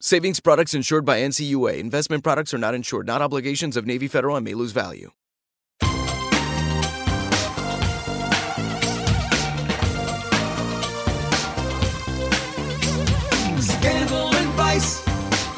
[0.00, 1.76] Savings products insured by NCUA.
[1.78, 5.10] Investment products are not insured, not obligations of Navy Federal and may lose value.
[13.60, 15.04] Scandal and vice,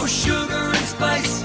[0.00, 1.44] or sugar and spice.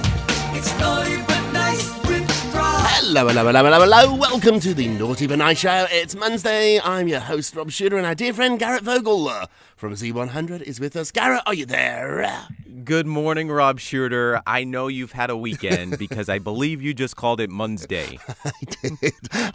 [0.54, 4.16] It's naughty but nice with Hello, hello, hello, hello, hello.
[4.16, 5.86] Welcome to the Naughty But Nice Show.
[5.92, 6.80] It's Monday.
[6.80, 10.80] I'm your host, Rob Shuter, and our dear friend Garrett Vogel uh, from Z100 is
[10.80, 11.12] with us.
[11.12, 12.48] Garrett, are you there?
[12.86, 14.44] Good morning, Rob Shuter.
[14.46, 18.20] I know you've had a weekend because I believe you just called it Mun's Day.
[18.46, 18.52] I
[18.84, 18.94] did.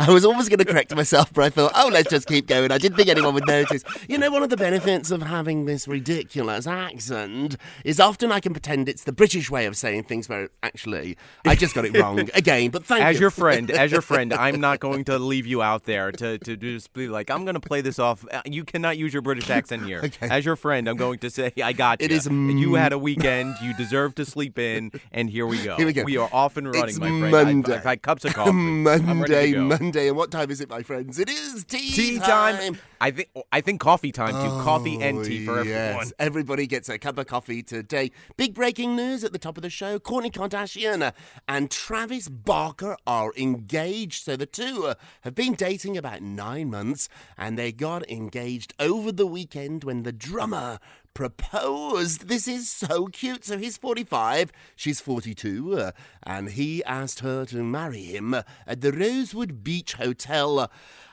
[0.00, 2.72] I was almost going to correct myself, but I thought, oh, let's just keep going.
[2.72, 3.84] I didn't think anyone would notice.
[4.08, 8.52] You know, one of the benefits of having this ridiculous accent is often I can
[8.52, 12.18] pretend it's the British way of saying things, where actually I just got it wrong
[12.34, 12.70] again.
[12.70, 13.06] But thank you.
[13.06, 13.20] As you.
[13.20, 16.56] your friend, as your friend, I'm not going to leave you out there to, to
[16.56, 18.26] just be like, I'm going to play this off.
[18.28, 20.00] Uh, You cannot use your British accent here.
[20.02, 20.28] Okay.
[20.28, 22.06] As your friend, I'm going to say, I got you.
[22.06, 23.54] It is You had a weekend.
[23.62, 25.76] You deserve to sleep in, and here we go.
[25.76, 26.04] Here we go.
[26.04, 27.30] We are off and running, It's my friend.
[27.30, 27.74] Monday.
[27.74, 28.50] I've had cups of coffee.
[28.50, 29.80] I'm ready to Monday.
[29.80, 31.18] Monday, and what time is it, my friends?
[31.18, 32.78] It is tea, Tea time.
[33.02, 34.62] I think I think coffee time too.
[34.62, 35.72] coffee and tea for Oh, yes.
[35.94, 36.10] everyone.
[36.18, 38.10] Everybody gets a cup of coffee today.
[38.36, 39.98] Big breaking news at the top of the show.
[39.98, 41.12] Kourtney Kardashian
[41.48, 44.24] and Travis Barker are engaged.
[44.24, 47.08] So the two uh, have been dating about nine months
[47.38, 50.78] and they got engaged over the weekend when the drummer
[51.14, 52.28] proposed.
[52.28, 53.44] This is so cute.
[53.44, 55.90] So he's 45, she's 42, uh,
[56.22, 60.70] and he asked her to marry him at the Rosewood Beach Hotel.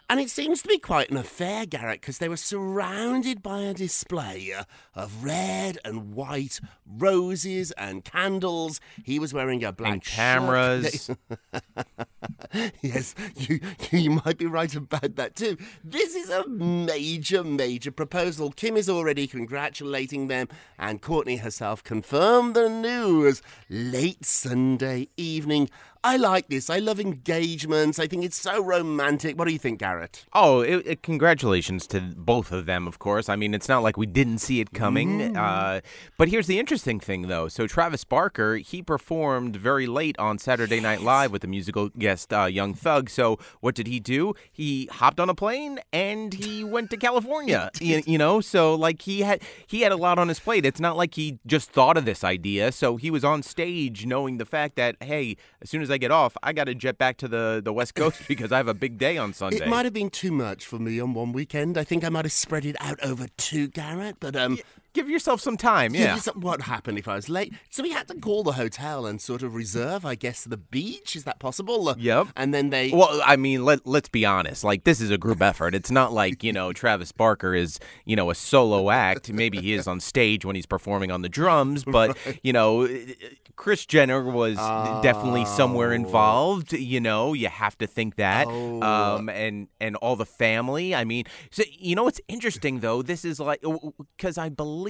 [0.10, 3.74] And it seems to be quite an affair, Garrett, because they were surrounded by a
[3.74, 4.64] display uh,
[4.96, 8.80] of red and white roses and candles.
[9.04, 10.16] He was wearing a black And shirt.
[10.16, 11.10] cameras.
[12.82, 13.60] yes, you
[13.92, 15.58] you might be right about that too.
[15.84, 18.52] This is a major, major proposal.
[18.52, 20.48] Kim is already congratulating them,
[20.80, 25.70] and Kourtney herself confirmed the news late Sunday evening.
[26.04, 26.70] I like this.
[26.70, 28.00] I love engagements.
[28.00, 29.38] I think it's so romantic.
[29.38, 30.26] What do you think, Garrett?
[30.34, 33.30] Oh, it, it- congratulations to both of them, of course.
[33.30, 35.36] I mean, it's not like we didn't see it coming.
[35.38, 35.82] Uh,
[36.18, 37.48] but here's the interesting thing, though.
[37.48, 42.34] So, Travis Barker, he performed very late on Saturday Night Live with the musical guest
[42.34, 43.10] uh, Young Thug.
[43.10, 44.34] So, what did he do?
[44.52, 47.70] He hopped on a plane and he went to California.
[47.82, 50.66] you, you know, so like he had he had a lot on his plate.
[50.66, 52.72] It's not like he just thought of this idea.
[52.72, 56.12] So he was on stage knowing the fact that hey, as soon as I get
[56.12, 58.74] off, I got to jet back to the the West Coast because I have a
[58.74, 59.58] big day on Sunday.
[59.58, 61.78] It might have been too much for me on one weekend.
[61.78, 64.18] I think I might have spread it out over two, Garrett.
[64.20, 64.60] But um,
[64.98, 65.94] give yourself some time.
[65.94, 66.16] Yeah.
[66.18, 67.54] some- what happened if I was late?
[67.70, 71.16] So we had to call the hotel and sort of reserve, I guess, the beach.
[71.16, 71.96] Is that possible?
[71.98, 72.28] Yep.
[72.36, 72.92] And then they.
[72.92, 74.64] Well, I mean, let let's be honest.
[74.64, 75.76] Like this is a group effort.
[75.76, 79.32] It's not like you know Travis Barker is you know a solo act.
[79.32, 82.88] Maybe he is on stage when he's performing on the drums, but you know,
[83.56, 84.58] Kris Jenner was
[85.04, 86.74] definitely somewhere involved.
[86.74, 88.48] You know, you have to think that.
[88.48, 90.96] Um, and and all the family.
[90.96, 93.02] I mean, so you know what's interesting though.
[93.04, 93.62] This is like
[94.18, 94.87] because I believe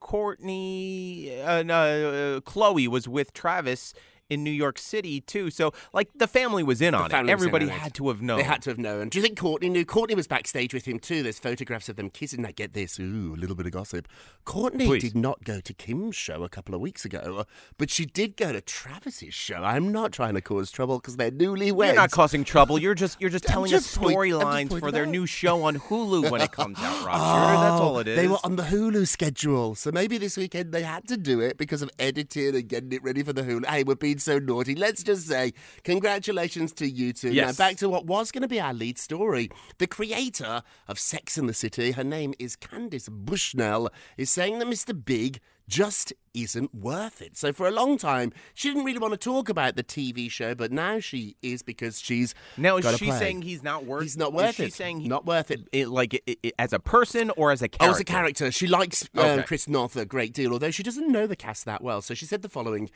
[0.00, 3.94] Kourtney, uh, no, uh, Khloé was with Travis.
[4.30, 7.10] In New York City too, so like the family was in on it.
[7.10, 7.74] family was in Everybody on it.
[7.80, 8.38] had to have known.
[8.38, 9.08] They had to have known.
[9.08, 9.84] Do you think Kourtney knew?
[9.84, 11.22] Kourtney was backstage with him too.
[11.22, 12.42] There's photographs of them kissing.
[12.42, 14.06] Now get this, ooh, a little bit of gossip.
[14.46, 15.02] Kourtney Please.
[15.02, 17.44] did not go to Kim's show a couple of weeks ago,
[17.76, 19.56] but she did go to Travis's show.
[19.64, 21.86] I'm not trying to cause trouble because they're newlyweds.
[21.86, 22.78] You're not causing trouble.
[22.78, 25.10] You're just you're just telling just us storylines for their out.
[25.10, 27.50] new show on Hulu when it comes out, Rob Shuter.
[27.50, 28.16] Oh, That's all it is.
[28.18, 31.40] Oh, They were on the Hulu schedule, so maybe this weekend they had to do
[31.40, 33.66] it because of editing and getting it ready for the Hulu.
[33.66, 34.74] Hey, we're being so naughty.
[34.74, 35.52] Let's just say
[35.84, 37.32] congratulations to you two.
[37.32, 37.58] Yes.
[37.58, 39.50] Now back to what was going to be our lead story.
[39.78, 44.68] The creator of Sex in the City, her name is Candace Bushnell, is saying that
[44.68, 44.92] Mr.
[45.04, 45.40] Big
[45.70, 47.36] just isn't worth it.
[47.36, 50.54] So for a long time, she didn't really want to talk about the TV show,
[50.54, 53.18] but now she is because she's now is she play.
[53.18, 54.02] saying he's not worth?
[54.02, 54.04] It.
[54.04, 54.72] He's not worth is she it.
[54.74, 55.68] Saying he, Not worth it.
[55.72, 57.86] it like it, it- as a person or as a character?
[57.86, 58.50] Oh, as a character.
[58.50, 59.42] She likes um, Okay.
[59.44, 62.02] Chris Noth a great deal, although she doesn't know the cast that well.
[62.02, 62.90] So she said the following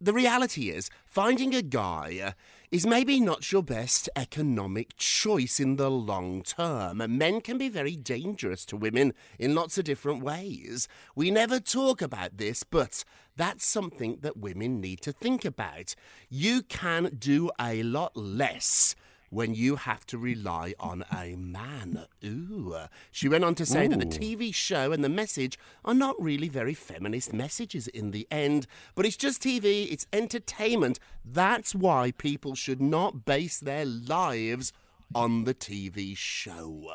[0.00, 2.30] The reality is, finding a guy uh,
[2.70, 7.02] is maybe not your best economic choice in the long term.
[7.18, 10.86] Men can be very dangerous to women in lots of different ways.
[11.16, 13.04] We never talk about this, but
[13.36, 15.96] that's something that women need to think about.
[16.28, 18.94] You can do a lot less
[19.30, 22.04] when you have to rely on a man.
[22.24, 22.76] Ooh.
[23.10, 26.48] She went on to say that the TV show and the message are not really
[26.48, 30.98] very feminist messages in the end, but it's just TV, it's entertainment.
[31.24, 34.72] That's why people should not base their lives
[35.14, 36.90] on the TV show.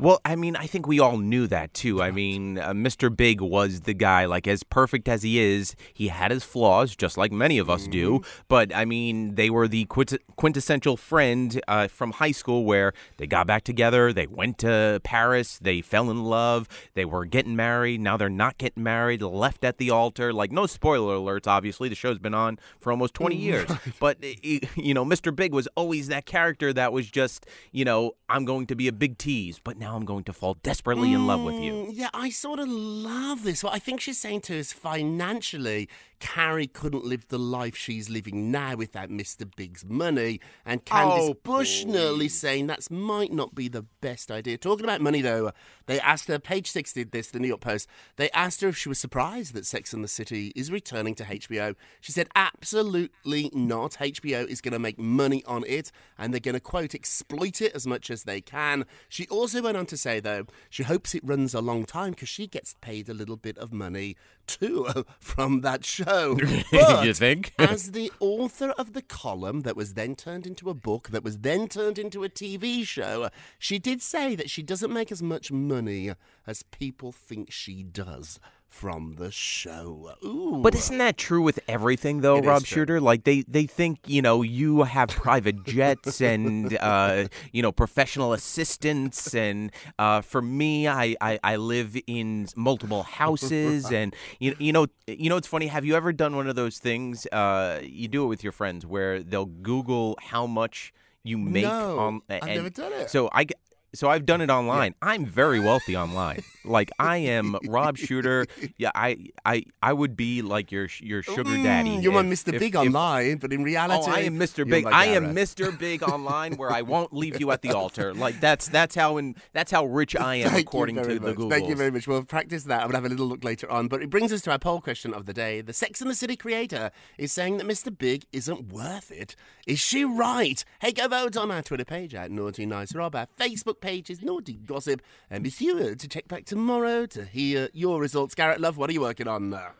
[0.00, 2.00] Well, I mean, I think we all knew that too.
[2.02, 3.14] I mean, uh, Mr.
[3.14, 7.18] Big was the guy, like as perfect as he is, he had his flaws, just
[7.18, 8.22] like many of us do.
[8.48, 13.26] But I mean, they were the quint- quintessential friend uh, from high school where they
[13.26, 18.00] got back together, they went to Paris, they fell in love, they were getting married.
[18.00, 20.32] Now they're not getting married, left at the altar.
[20.32, 21.90] Like, no spoiler alerts, obviously.
[21.90, 23.70] The show's been on for almost 20 years.
[23.98, 25.34] But, you know, Mr.
[25.34, 28.92] Big was always that character that was just, you know, I'm going to be a
[28.92, 31.72] big tease, but now I'm going to fall desperately in love with you.
[31.72, 33.64] Mm, Yeah, I sort of love this.
[33.64, 35.88] What I think she's saying to us financially,
[36.20, 39.50] Carrie couldn't live the life she's living now without Mr.
[39.56, 40.40] Big's money.
[40.64, 44.58] And Candace Oh, Bushnell is saying that might not be the best idea.
[44.58, 45.52] Talking about money, though,
[45.86, 48.76] they asked her, page six did this, the New York Post, they asked her if
[48.76, 51.74] she was surprised that Sex and the City is returning to HBO.
[52.00, 53.92] She said, absolutely not.
[53.92, 57.74] HBO is going to make money on it, and they're going to, quote, exploit it
[57.74, 58.84] as much as they can.
[59.08, 62.28] She also went on to say, though, she hopes it runs a long time because
[62.28, 64.16] she gets paid a little bit of money
[64.46, 64.88] too
[65.20, 66.09] from that show.
[66.72, 67.52] But You think?
[67.58, 71.38] as the author of the column that was then turned into a book, that was
[71.38, 75.52] then turned into a TV show, she did say that she doesn't make as much
[75.52, 76.12] money
[76.46, 78.40] as people think she does
[78.70, 80.14] from the show.
[80.24, 80.60] Ooh.
[80.62, 82.64] But isn't that true with everything, though, It Rob.
[82.64, 83.00] Shuter?
[83.00, 88.32] Like they, they think you know you have private jets and uh, you know professional
[88.32, 94.72] assistants, and uh, for me, I, I, I live in multiple houses, and you you
[94.72, 95.66] know you know it's funny.
[95.66, 97.26] Have you ever done one of those things?
[97.26, 100.94] Uh, you do it with your friends where they'll Google how much
[101.24, 102.22] you make No, on.
[102.30, 103.10] I've and- never done it.
[103.10, 103.46] So I.
[103.92, 104.94] So I've done it online.
[105.02, 106.42] I'm very wealthy online.
[106.64, 108.46] Like I am Rob Shuter.
[108.76, 111.90] Yeah, I I I would be like your your sugar daddy.
[111.96, 112.52] Mm, You're my if- Mr.
[112.54, 114.68] if- Big if- online, but in reality, Oh, I am Mr.
[114.68, 114.86] Big.
[114.86, 115.76] I am Mr.
[115.76, 118.14] Big online, where I won't leave you at the altar.
[118.14, 121.20] Like that's that's how in that's how rich I am Thank according to the much.
[121.36, 121.50] Google.
[121.50, 122.06] Thank you very much.
[122.06, 122.82] We'll practice that.
[122.82, 123.88] I'm going to have a little look later on.
[123.88, 125.60] But it brings us to our poll question of the day.
[125.62, 127.96] The Sex and the City creator is saying that Mr.
[127.96, 129.34] Big isn't worth it.
[129.66, 130.64] Is she right?
[130.80, 133.14] Hey, go vote on our Twitter page at Naughty Nice Rob.
[133.16, 135.02] Our Facebook page is Naughty Gossip.
[135.30, 138.34] And be sure to check back tomorrow to hear your results.
[138.34, 139.72] Garrett Love, what are you working on now?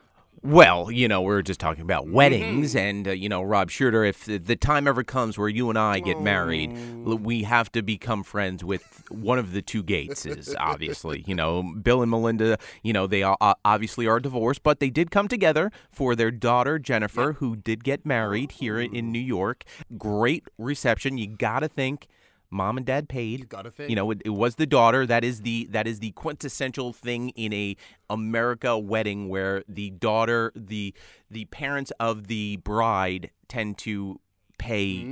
[0.43, 2.79] Well, you know, we are just talking about weddings, Mm-hmm.
[2.79, 4.05] and uh, you know, Rob Shuter.
[4.05, 6.71] If the, the time ever comes where you and I get married,
[7.07, 7.17] Oh.
[7.17, 10.55] we have to become friends with one of the two Gateses.
[10.59, 12.57] Obviously, you know, Bill and Melinda.
[12.83, 16.31] You know, they are, uh, obviously are divorced, but they did come together for their
[16.31, 19.65] daughter Jennifer, who did get married here in New York.
[19.99, 21.19] Great reception.
[21.19, 22.07] You got to think
[22.51, 23.41] Mom and dad paid.
[23.41, 23.91] You gotta think.
[23.91, 25.07] You know, it, it was the daughter.
[25.07, 27.77] That is the that is the quintessential thing in a
[28.09, 30.95] America wedding where the daughter, the
[31.31, 34.21] the parents of the bride tend to
[34.59, 35.05] pay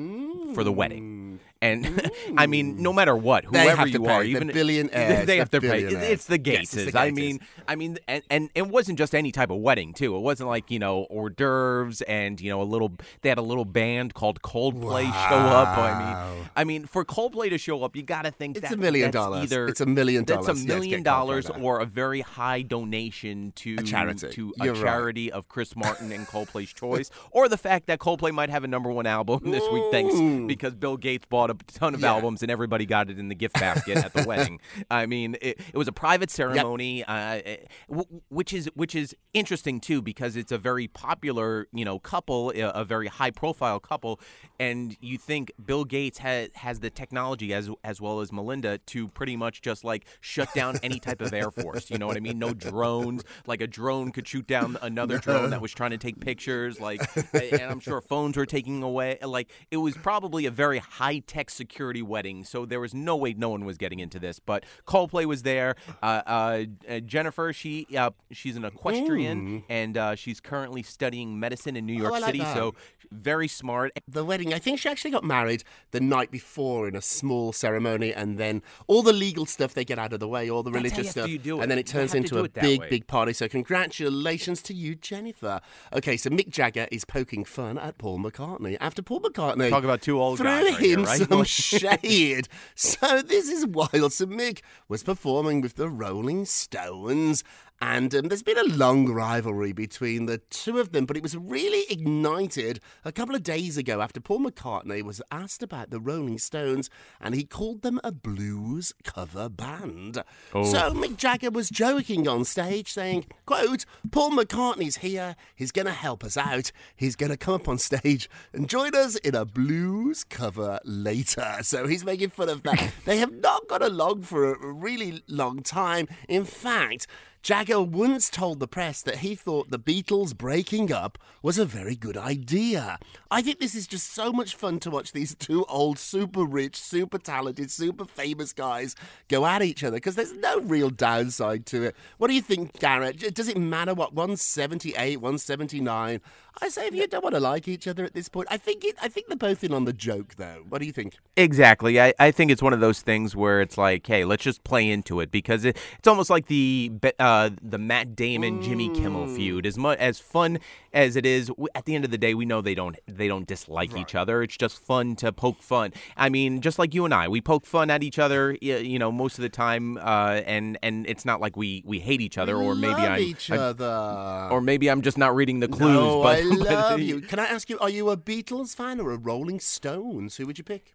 [0.54, 1.38] for the wedding.
[1.40, 1.47] Mm.
[1.60, 2.78] And I mean, mm.
[2.78, 4.32] no matter what, whoever you are, pay.
[4.32, 5.26] They're even billionaires.
[5.26, 5.82] they have They're to pay.
[5.82, 9.32] It's the Yes, it's the I mean, I mean, and, and it wasn't just any
[9.32, 10.16] type of wedding too.
[10.16, 12.92] It wasn't like you know hors d'oeuvres and you know a little.
[13.22, 15.76] They had a little band called Coldplay show up.
[15.76, 18.74] I mean, I mean, for Coldplay to show up, you got to think It's that,
[18.74, 19.44] a million dollars.
[19.44, 20.62] Either It's a million That's dollars.
[20.64, 24.28] a million Coldplay dollars or a very high donation to A charity.
[24.30, 24.82] to You're a right.
[24.82, 28.68] charity of Chris Martin and Coldplay's choice, or the fact that Coldplay might have a
[28.68, 30.14] number one album this week, thanks
[30.46, 32.12] because Bill Gates bought a ton of Yeah.
[32.12, 34.60] albums and everybody got it in the gift basket at the wedding.
[34.90, 37.56] I mean, it, it was a private ceremony, uh, eh,
[37.88, 42.50] w- which is which is interesting too because it's a very popular, you know, couple,
[42.54, 44.20] a, a very high profile couple,
[44.58, 49.08] and you think Bill Gates has has the technology as as well as Melinda to
[49.08, 51.90] pretty much just like shut down any type of air force.
[51.90, 52.38] You know what I mean?
[52.38, 53.22] No drones.
[53.46, 56.80] Like a drone could shoot down another drone that was trying to take pictures.
[56.80, 57.00] Like,
[57.34, 59.18] eh, and I'm sure phones were taking away.
[59.22, 62.44] Like, it was probably a very high tech security wedding.
[62.44, 64.38] So there was no way no one was getting into this.
[64.40, 65.76] But Coldplay was there.
[66.02, 71.76] Uh, uh, uh, Jennifer, she uh, she's an equestrian and uh, she's currently studying medicine
[71.76, 72.38] in New York Oh, I like City.
[72.40, 72.54] that.
[72.56, 72.74] So
[73.10, 73.92] very smart.
[74.06, 74.52] the wedding.
[74.54, 78.62] I think she actually got married the night before in a small ceremony, and then
[78.86, 81.28] all the legal stuff they get out of the way, all the That's religious stuff,
[81.28, 81.62] you do it.
[81.62, 82.88] and then it turns into a big, way.
[82.88, 83.32] big party.
[83.32, 85.60] So congratulations to you, Jennifer.
[85.92, 90.02] Okay, so Mick Jagger is poking fun at Paul McCartney after Paul McCartney Talk about
[90.02, 91.28] two old threw guys right here, him right?
[91.28, 92.48] some shade.
[92.74, 94.12] So this is wild.
[94.12, 97.44] So Mick was performing with the Rolling Stones.
[97.80, 101.36] And um, there's been a long rivalry between the two of them, but it was
[101.36, 106.38] really ignited a couple of days ago after Paul McCartney was asked about the Rolling
[106.38, 110.24] Stones and he called them a blues cover band.
[110.52, 110.64] Oh.
[110.64, 115.92] So Mick Jagger was joking on stage saying, quote, Paul McCartney's here, he's going to
[115.92, 119.44] help us out, he's going to come up on stage and join us in a
[119.44, 121.58] blues cover later.
[121.62, 122.92] So he's making fun of that.
[123.04, 126.08] they have not got along for a really long time.
[126.28, 127.06] In fact,
[127.42, 131.94] Jagger once told the press that he thought the Beatles breaking up was a very
[131.94, 132.98] good idea.
[133.30, 136.76] I think this is just so much fun to watch these two old, super rich,
[136.80, 138.96] super talented, super famous guys
[139.28, 141.96] go at each other because there's no real downside to it.
[142.16, 143.34] What do you think, Garrett?
[143.34, 146.20] Does it matter what 178, 179?
[146.60, 148.84] I say if you don't want to like each other at this point, I think
[148.84, 148.96] it.
[149.00, 150.64] I think they're both in on the joke, though.
[150.68, 151.16] What do you think?
[151.36, 152.00] Exactly.
[152.00, 154.90] I, I think it's one of those things where it's like, hey, let's just play
[154.90, 159.66] into it because it, it's almost like the uh, the Matt Damon Jimmy Kimmel feud.
[159.66, 160.58] As much as fun
[160.92, 163.46] as it is, at the end of the day, we know they don't they don't
[163.46, 164.42] dislike each other.
[164.42, 165.92] It's just fun to poke fun.
[166.16, 169.12] I mean, just like you and I, we poke fun at each other, you know,
[169.12, 172.56] most of the time, uh, and and it's not like we we hate each other,
[172.56, 174.48] or maybe I'm, each I'm- other.
[174.50, 175.92] or maybe I'm just not reading the clues.
[175.94, 177.20] No, but, I but- love you.
[177.20, 180.36] Can I ask you, are you a Beatles fan or a Rolling Stones?
[180.36, 180.94] Who would you pick?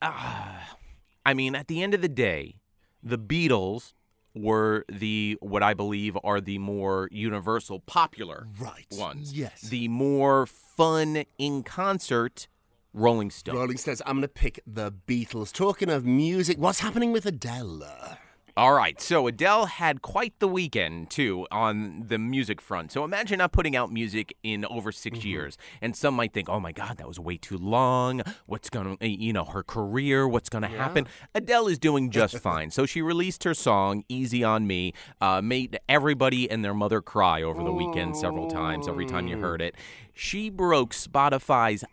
[0.00, 2.56] I mean, at the end of the day,
[3.02, 3.92] the Beatles
[4.34, 8.86] were the what I believe are the more universal popular Right.
[8.92, 9.32] ones.
[9.32, 9.62] Yes.
[9.62, 10.46] The more
[10.78, 12.46] fun in concert
[12.94, 13.56] Rolling Stone.
[13.56, 14.00] Rolling Stones.
[14.06, 15.52] I'm going to pick the Beatles.
[15.52, 18.16] Talking of music, what's happening with Adele?
[18.58, 22.90] All right, so Adele had quite the weekend too on the music front.
[22.90, 25.28] So imagine not putting out music in over 6 Mm-hmm.
[25.28, 28.20] years, and some might think, "Oh my God, that was way too long.
[28.46, 30.26] What's gonna, eh, you know, her career?
[30.26, 32.72] What's gonna happen?" Adele is doing just fine.
[32.72, 37.44] So she released her song "Easy on Me," uh, made everybody and their mother cry
[37.44, 38.88] over the weekend several times.
[38.88, 39.76] Every time you heard it,
[40.12, 41.84] she broke Spotify's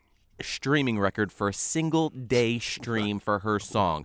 [0.41, 4.03] streaming record for a single day stream for her song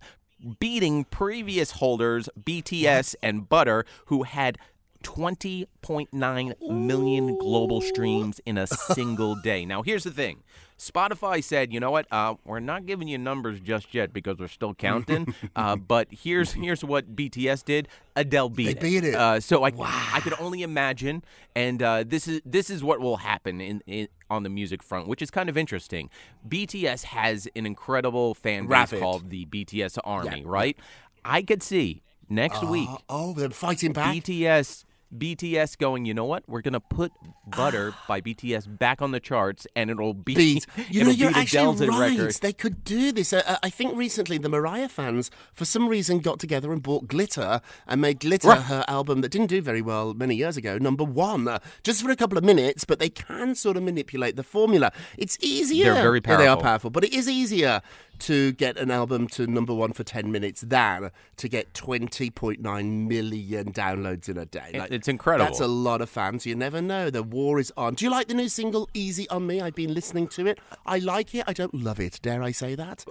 [0.58, 4.58] beating previous holders BTS and Butter, who had
[5.02, 9.64] 20.9 million global streams in a single day.
[9.64, 10.42] Now, here's the thing
[10.80, 12.06] Spotify said, you know what?
[12.10, 15.34] Uh, we're not giving you numbers just yet because we're still counting.
[15.54, 17.86] uh, but here's here's what BTS did.
[18.16, 19.14] Adele beat They beat it.
[19.14, 21.22] Uh, so I I could only imagine,
[21.54, 25.06] and uh, this is this is what will happen in, in on the music front,
[25.06, 26.08] which is kind of interesting.
[26.48, 30.78] BTS has an incredible fan base called the BTS Army, right?
[31.24, 34.14] I could see next week Oh, they're fighting back.
[34.14, 34.84] BTS
[35.16, 36.44] BTS going, you know what?
[36.48, 37.12] We're gonna put
[37.46, 40.66] Butter by BTS back on the charts, and it'll be beat.
[40.90, 42.16] You know, you're actually right.
[42.18, 42.34] record.
[42.40, 43.32] They could do this.
[43.32, 47.60] Uh, I think recently the Mariah fans, for some reason, got together and bought Glitter
[47.86, 48.62] and made Glitter Right.
[48.62, 52.10] her album that didn't do very well many years ago, number one, uh, just for
[52.10, 52.84] a couple of minutes.
[52.84, 54.92] But they can sort of manipulate the formula.
[55.18, 55.94] It's easier.
[55.94, 56.62] They're very Yeah, They are powerful.
[56.62, 57.82] powerful, but it is easier
[58.20, 63.72] to get an album to number one for 10 minutes than to get 20.9 million
[63.72, 64.70] downloads in a day.
[64.74, 65.46] It- it's incredible.
[65.46, 66.46] That's a lot of fans.
[66.46, 67.10] You never know.
[67.10, 67.94] The war is on.
[67.94, 69.60] Do you like the new single Easy on Me?
[69.60, 70.58] I've been listening to it.
[70.86, 71.44] I like it.
[71.46, 72.18] I don't love it.
[72.22, 73.04] Dare I say that?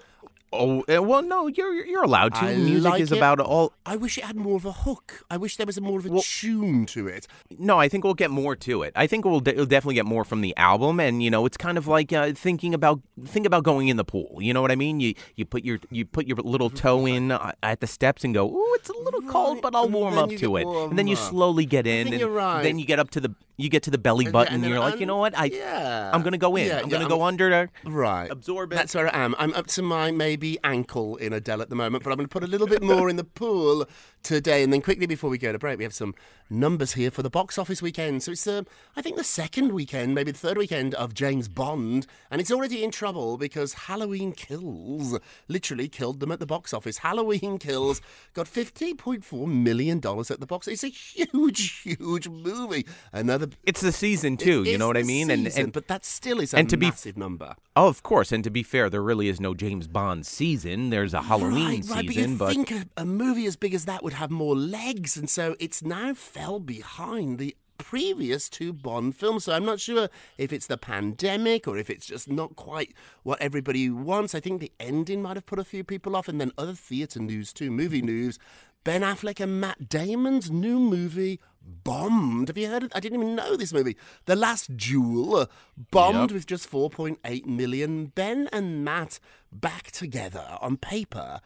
[0.59, 2.41] Oh well, no, you're you're allowed to.
[2.41, 3.17] I Music like is it.
[3.17, 3.71] about all.
[3.85, 5.23] I wish it had more of a hook.
[5.31, 7.27] I wish there was a more of a tune to it.
[7.57, 8.91] No, I think we'll get more to it.
[8.93, 11.55] I think we'll, de- we'll definitely get more from the album, and you know, it's
[11.55, 14.37] kind of like uh, thinking about think about going in the pool.
[14.41, 14.99] You know what I mean?
[14.99, 18.33] You you put your you put your little toe in uh, at the steps and
[18.33, 21.07] go, "Ooh, it's a little cold, but I'll and warm up to it." And then
[21.07, 22.63] you slowly get in, and you're right.
[22.63, 24.79] then you get up to the you get to the belly button, and and, you're
[24.79, 25.37] like, you know what?
[25.37, 26.11] I yeah.
[26.13, 26.67] I'm gonna go in.
[26.67, 27.69] Yeah, I'm yeah, gonna I'm- go under.
[27.83, 28.29] Right.
[28.31, 28.75] Absorb it.
[28.75, 29.35] That's where I am.
[29.37, 32.31] I'm up to my maybe ankle in Adele at the moment, but I'm going to
[32.31, 33.85] put a little bit more in the pool
[34.23, 34.63] today.
[34.63, 36.13] And then quickly before we go to break, we have some
[36.49, 38.23] numbers here for the box office weekend.
[38.23, 38.63] So it's, uh,
[38.95, 42.07] I think, the second weekend, maybe the third weekend of James Bond.
[42.31, 46.99] And it's already in trouble because Halloween Kills literally killed them at the box office.
[46.99, 48.01] Halloween Kills
[48.33, 50.67] got $15.4 million at the box.
[50.67, 52.85] It's a huge, huge movie.
[53.13, 53.47] Another.
[53.63, 54.63] It's the season too.
[54.63, 55.29] You know what I mean?
[55.29, 57.55] And season, and but that still is a and to be- massive number.
[57.75, 58.31] oh, of course.
[58.31, 60.89] And to be fair, there really is no James Bond season.
[60.89, 63.85] There's a Halloween right, season, but you but think a, a movie as big as
[63.85, 69.15] that would have more legs, and so it's now fell behind the previous two Bond
[69.15, 69.43] films.
[69.43, 73.39] So I'm not sure if it's the pandemic or if it's just not quite what
[73.39, 74.33] everybody wants.
[74.33, 77.19] I think the ending might have put a few people off, and then other theatre
[77.19, 78.39] news too, movie news.
[78.83, 82.47] Ben Affleck and Matt Damon's new movie bombed.
[82.47, 82.91] Have you heard it?
[82.95, 83.95] I didn't even know this movie.
[84.25, 85.47] The Last Duel
[85.91, 86.31] bombed Yep.
[86.31, 88.07] with just 4.8 million.
[88.07, 89.19] Ben and Matt
[89.51, 91.41] back together on paper.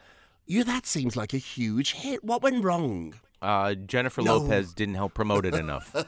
[0.46, 2.22] You that seems like a huge hit.
[2.24, 3.14] What went wrong?
[3.42, 4.38] uh, Jennifer No.
[4.38, 5.94] Lopez didn't help promote it enough.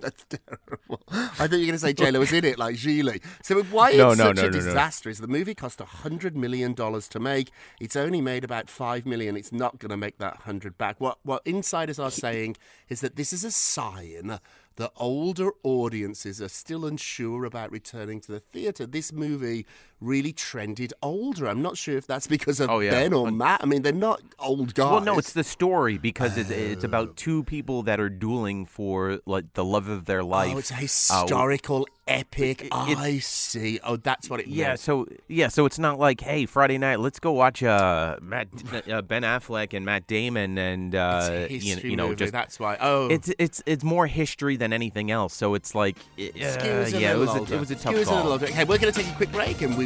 [0.00, 1.00] That's terrible.
[1.08, 3.22] I thought you were going to say J-Lo was in it, like Gigli.
[3.42, 4.52] So why No, it's no, such no, a no, no.
[4.52, 7.50] disaster is the movie cost $100 million to make.
[7.80, 9.36] It's only made about 5 million.
[9.36, 11.00] It's not going to make that 100 back.
[11.00, 12.56] What, what insiders are saying
[12.88, 14.40] is that this is a sign
[14.74, 18.86] that older audiences are still unsure about returning to the theatre.
[18.86, 19.66] This movie
[20.00, 21.48] really trended older.
[21.48, 22.90] I'm not sure if that's because of Oh, yeah.
[22.90, 23.62] Ben or Matt.
[23.62, 24.90] I mean, they're not old guys.
[24.90, 29.20] Well, no, it's the story because it, it's about two people that are dueling for
[29.26, 30.52] like the love of their life.
[30.54, 32.62] Oh, it's a Uh, historical epic.
[32.64, 33.80] it- I see.
[33.82, 34.80] Oh, that's what it yeah, meant.
[34.80, 38.48] so yeah, so it's not like hey Friday night, let's go watch uh, Matt
[38.90, 42.32] uh, Ben Affleck and Matt Damon and uh, It's a you, you know movie, just
[42.32, 42.76] that's why.
[42.80, 45.34] Oh, it's it's it's more history than anything else.
[45.34, 47.54] So it's like uh, Skews a yeah, it was a, older.
[47.54, 48.32] it was a tough a little call.
[48.32, 48.46] older.
[48.46, 49.85] Okay, we're going to take a quick break and we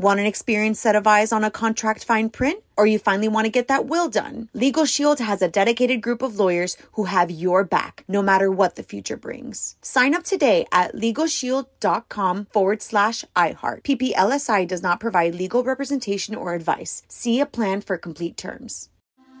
[0.00, 2.64] Want an experienced set of eyes on a contract fine print?
[2.78, 4.48] Or you finally want to get that will done?
[4.54, 8.76] Legal Shield has a dedicated group of lawyers who have your back, no matter what
[8.76, 9.76] the future brings.
[9.82, 13.82] Sign up today at LegalShield.com forward slash iHeart.
[13.82, 17.02] PPLSI does not provide legal representation or advice.
[17.08, 18.88] See a plan for complete terms.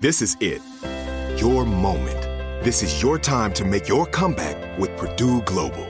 [0.02, 0.60] This is it.
[1.40, 2.20] Your moment.
[2.62, 5.89] This is your time to make your comeback with Purdue Global.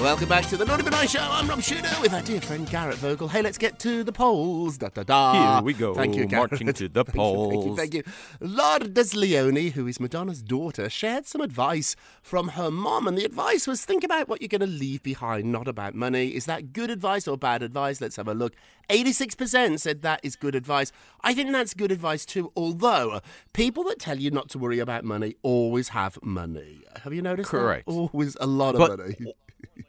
[0.00, 1.20] Welcome back to the Naughty But Nice Show.
[1.20, 3.26] I'm Rob Shuter with our dear friend Garrett Vogel.
[3.28, 4.78] Hey, let's get to the polls.
[4.78, 5.56] Da, da, da.
[5.56, 6.52] Here we go, Thank you, Garrett.
[6.52, 8.02] marching to the Thank you, Thank you, thank you.
[8.40, 13.08] Lourdes Leon, who is Madonna's daughter, shared some advice from her mom.
[13.08, 16.28] And the advice was think about what you're going to leave behind, not about money.
[16.28, 18.00] Is that good advice or bad advice?
[18.00, 18.54] Let's have a look.
[18.88, 20.92] 86% said that is good advice.
[21.22, 23.20] I think that's good advice too, although
[23.52, 26.82] people that tell you not to worry about money always have money.
[27.02, 27.58] Have you noticed that?
[27.58, 27.88] Correct.
[27.88, 29.16] Always a lot of But- money.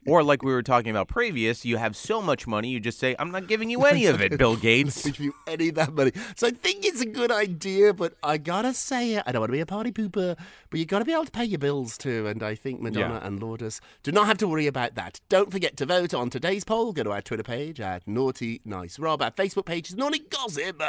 [0.10, 3.16] Or like we were talking about previous, you have so much money, you just say,
[3.20, 6.12] "I'm not giving you any of it, Bill Gates." give you any of that money.
[6.36, 9.24] So I think it's a good idea, but I gotta say it.
[9.26, 10.38] I don't want to be a party pooper,
[10.70, 12.28] but you gotta be able to pay your bills too.
[12.28, 13.28] And I think Madonna Yeah.
[13.28, 15.20] and Lourdes do not have to worry about that.
[15.30, 16.94] Don't forget to vote on today's poll.
[16.94, 19.22] Go to our Twitter page at Naughty Nice Rob.
[19.22, 20.82] Our Facebook page is Naughty Gossip,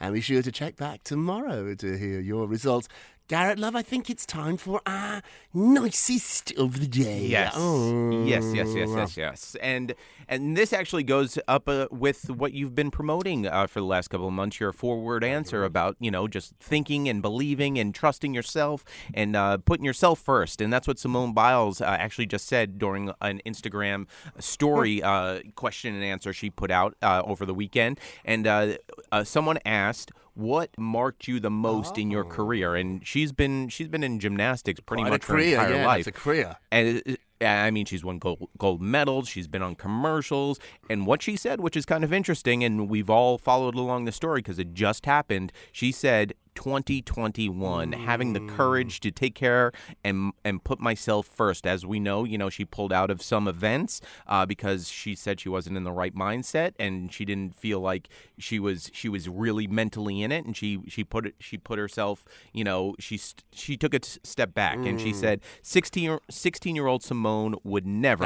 [0.00, 2.88] and be sure to check back tomorrow to hear your results.
[3.28, 5.20] Garrett Love, I think it's time for our
[5.52, 7.26] nicest of the day.
[7.26, 7.52] Yes.
[7.54, 8.24] Oh.
[8.24, 9.56] Yes, yes, yes, yes, yes.
[9.60, 9.94] And
[10.28, 14.08] and this actually goes up uh, with what you've been promoting uh, for the last
[14.08, 14.58] couple of months.
[14.58, 19.58] Your four-word answer about you know just thinking and believing and trusting yourself and uh,
[19.58, 20.62] putting yourself first.
[20.62, 24.06] And that's what Simone Biles uh, actually just said during an Instagram
[24.38, 28.00] story uh, question and answer she put out uh, over the weekend.
[28.24, 28.76] And uh,
[29.12, 30.12] uh, someone asked.
[30.38, 32.28] What marked you the most in your oh.
[32.28, 32.76] career?
[32.76, 36.04] And she's been she's been in gymnastics pretty Quite much her entire yeah, life.
[36.04, 36.56] that's a career.
[36.70, 39.28] And uh, I mean, she's won gold, gold medals.
[39.28, 40.60] She's been on commercials.
[40.88, 44.12] And what she said, which is kind of interesting, and we've all followed along the
[44.12, 45.52] story because it just happened.
[45.72, 49.70] She said, 2021, having the courage to take care
[50.02, 51.66] and and put myself first.
[51.66, 55.38] As we know, you know, she pulled out of some events uh, because she said
[55.40, 59.28] she wasn't in the right mindset and she didn't feel like she was she was
[59.28, 60.44] really mentally in it.
[60.44, 63.20] And she she put it she put herself, you know, she
[63.52, 65.14] she took a t- step back and she Mm.
[65.14, 68.24] said 16 year, 16 year old Simone would never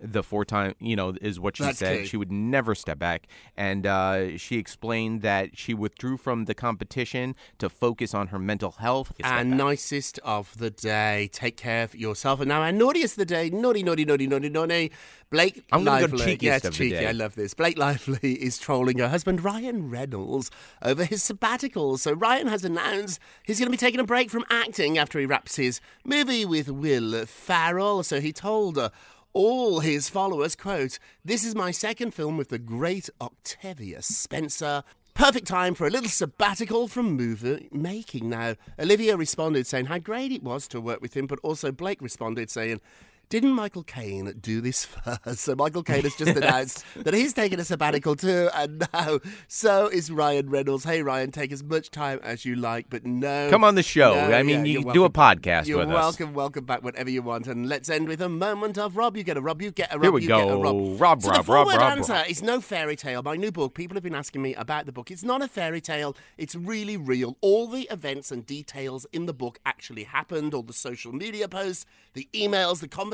[0.00, 2.06] the four time you know is what she That's said key.
[2.08, 7.34] she would never step back and uh, she explained that she withdrew from the competition
[7.58, 11.28] to focus on her mental health Our nicest of the day.
[11.32, 12.40] Take care of yourself.
[12.40, 13.50] And now our naughtiest of the day.
[13.50, 14.92] Naughty, naughty, naughty, naughty, naughty.
[15.30, 16.36] Blake I'm gonna go Lively.
[16.36, 17.06] cheekiest yeah, it's of the cheeky.
[17.06, 17.54] I love this.
[17.54, 20.50] Blake Lively is trolling her husband Ryan Reynolds
[20.82, 21.98] over his sabbatical.
[21.98, 25.26] So Ryan has announced he's going to be taking a break from acting after he
[25.26, 28.02] wraps his movie with Will Ferrell.
[28.02, 28.92] So he told her
[29.32, 34.84] all his followers, quote, This is my second film with the great Octavia Spencer.
[35.14, 38.30] Perfect time for a little sabbatical from movie making.
[38.30, 42.02] Now, Olivia responded saying how great it was to work with him, but also Blake
[42.02, 42.80] responded saying,
[43.28, 44.84] didn't Michael Caine do this
[45.24, 45.38] first?
[45.40, 49.86] So Michael Caine has just announced that he's taking a sabbatical too, and now so
[49.88, 50.84] is Ryan Reynolds.
[50.84, 53.48] Hey Ryan, take as much time as you like, but no.
[53.50, 54.14] Come on the show.
[54.14, 55.94] No, I mean, yeah, you do a podcast You're with us.
[55.94, 57.46] welcome, welcome back whenever you want.
[57.46, 59.16] And let's end with a moment of Rob.
[59.16, 60.60] You get a Rob, you get a Rob, Here we you get a go.
[60.62, 61.00] Rob.
[61.00, 62.26] Rob, so Rob, the Rob, forward Rob, answer Rob.
[62.28, 63.22] is no fairy tale.
[63.22, 63.74] My new book.
[63.74, 65.10] People have been asking me about the book.
[65.10, 66.16] It's not a fairy tale.
[66.38, 67.36] It's really real.
[67.40, 70.54] All the events and details in the book actually happened.
[70.54, 73.13] All the social media posts, the emails, the conversations.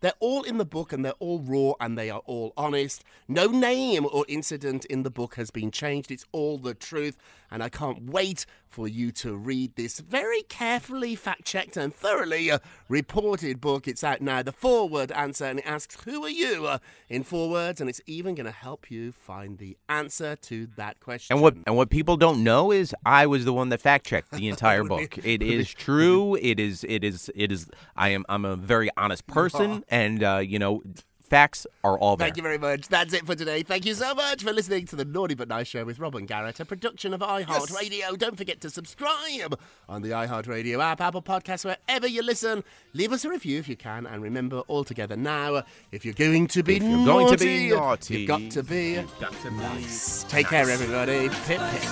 [0.00, 3.04] They're all in the book and they're all raw and they are all honest.
[3.26, 6.10] No name or incident in the book has been changed.
[6.10, 7.16] It's all the truth.
[7.50, 12.50] And I can't wait for you to read this very carefully fact checked and thoroughly
[12.50, 12.58] uh,
[12.88, 13.88] reported book.
[13.88, 14.42] It's out now.
[14.42, 16.66] The four word answer and it asks, Who are you?
[16.66, 17.80] Uh, in four words.
[17.80, 21.34] And it's even going to help you find the answer to that question.
[21.34, 24.30] And what and what people don't know is I was the one that fact checked
[24.32, 25.18] the entire book.
[25.24, 26.34] It is true.
[26.36, 26.84] It is.
[26.88, 27.30] It is.
[27.34, 27.70] It is.
[27.96, 28.24] I am.
[28.28, 30.82] I'm a very honest person, and uh, you know,
[31.28, 32.26] facts are all there.
[32.26, 32.88] Thank you very much.
[32.88, 33.62] That's it for today.
[33.62, 36.26] Thank you so much for listening to the Naughty But Nice Show with Rob and
[36.26, 38.18] Garrett, a production of iHeartRadio.
[38.18, 42.64] Don't forget to subscribe on the iHeartRadio app, Apple Podcasts, wherever you listen.
[42.94, 45.62] Leave us a review if you can, and remember, all together now,
[45.92, 48.62] if you're going to be If you're going to be naughty, naughty, you've got to
[48.62, 50.24] be you've got to be nice.
[50.24, 51.28] Take care, everybody.
[51.46, 51.82] Pip pip.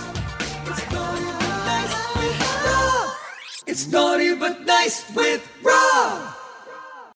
[3.67, 6.35] It's naughty but nice with Rob.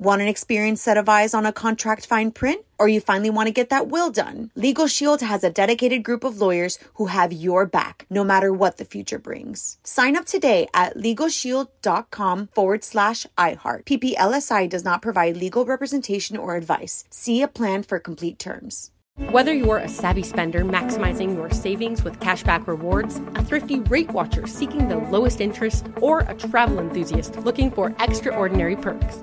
[0.00, 2.64] Want an experienced set of eyes on a contract fine print?
[2.78, 4.50] Or you finally want to get that will done?
[4.54, 8.78] Legal Shield has a dedicated group of lawyers who have your back, no matter what
[8.78, 9.76] the future brings.
[9.84, 13.84] Sign up today at LegalShield.com forward slash iHeart.
[13.84, 17.04] PPLSI does not provide legal representation or advice.
[17.10, 18.92] See a plan for complete terms.
[19.28, 24.46] Whether you're a savvy spender maximizing your savings with cashback rewards, a thrifty rate watcher
[24.46, 29.22] seeking the lowest interest, or a travel enthusiast looking for extraordinary perks,